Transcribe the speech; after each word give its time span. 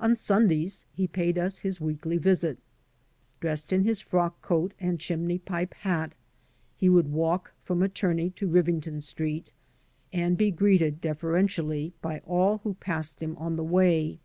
On 0.00 0.16
Sundays 0.16 0.86
he 0.94 1.06
paid 1.06 1.36
us 1.36 1.58
his 1.58 1.78
weekly 1.78 2.16
visit. 2.16 2.56
Dressed 3.38 3.70
in 3.70 3.84
his 3.84 4.00
frock 4.00 4.40
coat 4.40 4.72
and 4.80 4.98
chimney 4.98 5.36
pipe 5.38 5.74
hat> 5.74 6.14
he 6.78 6.88
would 6.88 7.12
walk 7.12 7.52
from 7.64 7.82
Attorney 7.82 8.30
to 8.30 8.46
Rivington 8.48 9.02
Street 9.02 9.52
and 10.10 10.38
be 10.38 10.50
greeted 10.50 11.02
deferentially 11.02 11.92
by 12.00 12.20
all 12.20 12.62
who 12.64 12.76
passed 12.80 13.20
him 13.20 13.36
on 13.36 13.56
the 13.56 13.62
way. 13.62 14.20